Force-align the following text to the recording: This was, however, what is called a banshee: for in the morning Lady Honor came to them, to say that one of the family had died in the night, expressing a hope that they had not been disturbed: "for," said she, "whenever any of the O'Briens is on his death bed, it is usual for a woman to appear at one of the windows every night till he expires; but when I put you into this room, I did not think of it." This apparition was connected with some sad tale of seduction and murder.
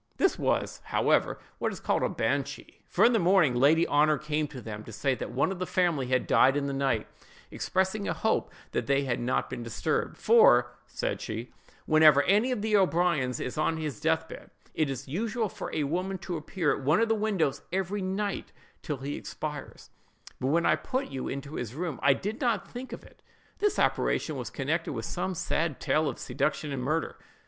This 0.17 0.39
was, 0.39 0.81
however, 0.85 1.37
what 1.59 1.71
is 1.71 1.79
called 1.79 2.01
a 2.01 2.09
banshee: 2.09 2.81
for 2.87 3.05
in 3.05 3.13
the 3.13 3.19
morning 3.19 3.53
Lady 3.53 3.85
Honor 3.85 4.17
came 4.17 4.47
to 4.47 4.59
them, 4.59 4.83
to 4.85 4.91
say 4.91 5.13
that 5.13 5.29
one 5.29 5.51
of 5.51 5.59
the 5.59 5.67
family 5.67 6.07
had 6.07 6.25
died 6.25 6.57
in 6.57 6.65
the 6.65 6.73
night, 6.73 7.05
expressing 7.51 8.07
a 8.07 8.13
hope 8.15 8.51
that 8.71 8.87
they 8.87 9.03
had 9.03 9.19
not 9.19 9.47
been 9.47 9.61
disturbed: 9.61 10.17
"for," 10.17 10.71
said 10.87 11.21
she, 11.21 11.53
"whenever 11.85 12.23
any 12.23 12.51
of 12.51 12.63
the 12.63 12.75
O'Briens 12.75 13.39
is 13.39 13.59
on 13.59 13.77
his 13.77 13.99
death 14.01 14.27
bed, 14.27 14.49
it 14.73 14.89
is 14.89 15.07
usual 15.07 15.47
for 15.47 15.69
a 15.71 15.83
woman 15.83 16.17
to 16.17 16.35
appear 16.35 16.73
at 16.75 16.81
one 16.83 16.99
of 16.99 17.07
the 17.07 17.13
windows 17.13 17.61
every 17.71 18.01
night 18.01 18.51
till 18.81 18.97
he 18.97 19.15
expires; 19.15 19.91
but 20.39 20.47
when 20.47 20.65
I 20.65 20.77
put 20.77 21.09
you 21.09 21.27
into 21.27 21.57
this 21.57 21.75
room, 21.75 21.99
I 22.01 22.13
did 22.15 22.41
not 22.41 22.67
think 22.67 22.91
of 22.91 23.03
it." 23.03 23.21
This 23.59 23.77
apparition 23.77 24.35
was 24.35 24.49
connected 24.49 24.93
with 24.93 25.05
some 25.05 25.35
sad 25.35 25.79
tale 25.79 26.09
of 26.09 26.17
seduction 26.17 26.71
and 26.71 26.81
murder. 26.81 27.19